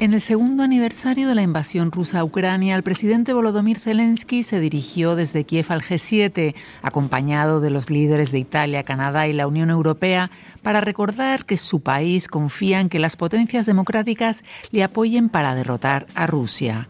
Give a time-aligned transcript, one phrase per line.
[0.00, 4.58] En el segundo aniversario de la invasión rusa a Ucrania, el presidente Volodymyr Zelensky se
[4.58, 9.68] dirigió desde Kiev al G7, acompañado de los líderes de Italia, Canadá y la Unión
[9.68, 10.30] Europea,
[10.62, 16.06] para recordar que su país confía en que las potencias democráticas le apoyen para derrotar
[16.14, 16.88] a Rusia.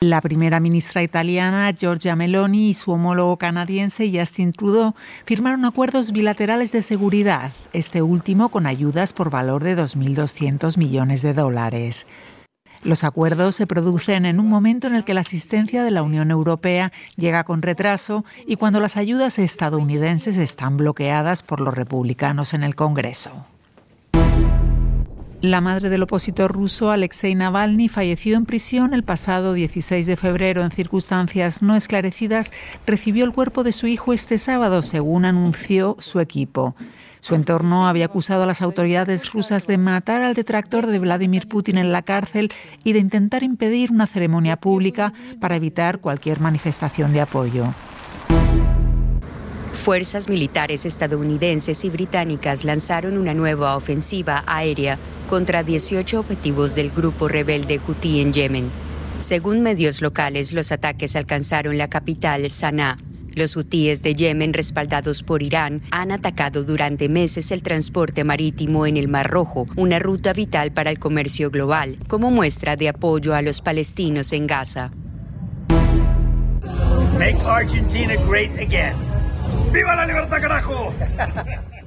[0.00, 6.70] La primera ministra italiana, Giorgia Meloni, y su homólogo canadiense, Justin Trudeau, firmaron acuerdos bilaterales
[6.72, 12.06] de seguridad, este último con ayudas por valor de 2.200 millones de dólares.
[12.82, 16.30] Los acuerdos se producen en un momento en el que la asistencia de la Unión
[16.30, 22.64] Europea llega con retraso y cuando las ayudas estadounidenses están bloqueadas por los republicanos en
[22.64, 23.46] el Congreso.
[25.42, 30.62] La madre del opositor ruso Alexei Navalny, fallecido en prisión el pasado 16 de febrero
[30.62, 32.52] en circunstancias no esclarecidas,
[32.86, 36.74] recibió el cuerpo de su hijo este sábado, según anunció su equipo.
[37.20, 41.76] Su entorno había acusado a las autoridades rusas de matar al detractor de Vladimir Putin
[41.76, 42.50] en la cárcel
[42.82, 47.74] y de intentar impedir una ceremonia pública para evitar cualquier manifestación de apoyo.
[49.76, 57.28] Fuerzas militares estadounidenses y británicas lanzaron una nueva ofensiva aérea contra 18 objetivos del grupo
[57.28, 58.70] rebelde Houthi en Yemen.
[59.20, 62.96] Según medios locales, los ataques alcanzaron la capital, Sanaa,
[63.36, 68.96] los hutíes de Yemen, respaldados por Irán, han atacado durante meses el transporte marítimo en
[68.96, 73.42] el Mar Rojo, una ruta vital para el comercio global, como muestra de apoyo a
[73.42, 74.90] los palestinos en Gaza.
[77.46, 78.14] Argentina.
[79.72, 80.94] ¡Viva la libertad, carajo!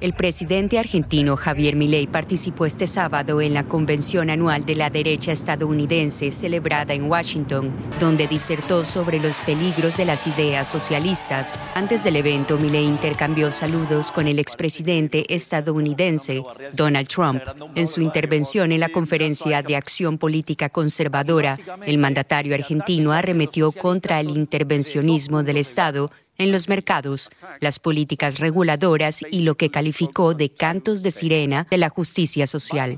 [0.00, 5.32] El presidente argentino Javier Milei participó este sábado en la convención anual de la derecha
[5.32, 11.58] estadounidense celebrada en Washington, donde disertó sobre los peligros de las ideas socialistas.
[11.74, 17.42] Antes del evento, Milei intercambió saludos con el expresidente estadounidense Donald Trump.
[17.74, 24.18] En su intervención en la conferencia de acción política conservadora, el mandatario argentino arremetió contra
[24.20, 26.10] el intervencionismo del Estado
[26.40, 27.30] en los mercados,
[27.60, 32.96] las políticas reguladoras y lo que calificó de cantos de sirena de la justicia social.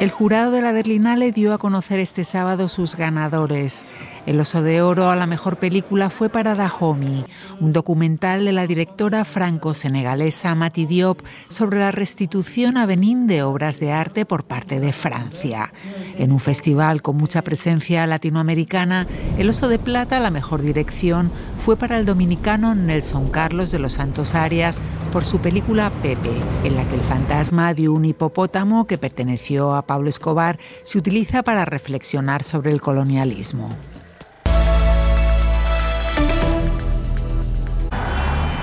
[0.00, 3.86] El jurado de la Berlinale dio a conocer este sábado sus ganadores.
[4.24, 7.24] El Oso de Oro a la mejor película fue para Dahomey,
[7.58, 13.80] un documental de la directora franco-senegalesa Mati Diop sobre la restitución a Benín de obras
[13.80, 15.72] de arte por parte de Francia.
[16.16, 21.76] En un festival con mucha presencia latinoamericana, el Oso de Plata, la mejor dirección, fue
[21.76, 24.80] para el dominicano Nelson Carlos de los Santos Arias
[25.12, 26.30] por su película Pepe,
[26.62, 31.42] en la que el fantasma de un hipopótamo que perteneció a Pablo Escobar se utiliza
[31.42, 33.68] para reflexionar sobre el colonialismo.